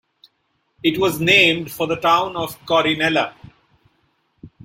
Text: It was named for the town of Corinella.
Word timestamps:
It 0.81 0.97
was 0.97 1.19
named 1.21 1.69
for 1.71 1.85
the 1.85 1.95
town 1.95 2.35
of 2.35 2.59
Corinella. 2.65 3.35